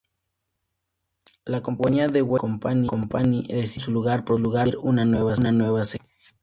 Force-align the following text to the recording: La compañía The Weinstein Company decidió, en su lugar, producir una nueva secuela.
La 1.45 1.61
compañía 1.61 2.09
The 2.11 2.23
Weinstein 2.23 2.87
Company 2.87 3.43
decidió, 3.43 3.59
en 3.61 3.67
su 3.81 3.91
lugar, 3.91 4.25
producir 4.25 4.79
una 4.81 5.05
nueva 5.05 5.35
secuela. 5.85 6.11